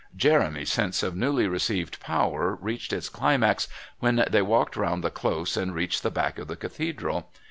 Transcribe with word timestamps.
Jeremy's 0.15 0.71
sense 0.73 1.03
of 1.03 1.15
newly 1.15 1.47
received 1.47 1.99
power 1.99 2.57
reached 2.59 2.91
its 2.91 3.07
climax 3.07 3.67
when 3.99 4.23
they 4.31 4.41
walked 4.41 4.75
round 4.75 5.03
the 5.03 5.11
Close 5.11 5.55
and 5.55 5.75
reached 5.75 6.01
the 6.01 6.09
back 6.09 6.39
of 6.39 6.47
the 6.47 6.55
Cathedral. 6.55 7.29